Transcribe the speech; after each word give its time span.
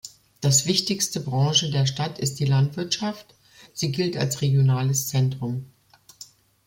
Das 0.41 0.65
wichtigste 0.65 1.19
Branche 1.19 1.69
der 1.69 1.85
Stadt 1.85 2.17
ist 2.17 2.39
die 2.39 2.45
Landwirtschaft, 2.45 3.35
sie 3.75 3.91
gilt 3.91 4.17
als 4.17 4.41
regionales 4.41 5.07
Zentrum. 5.07 5.65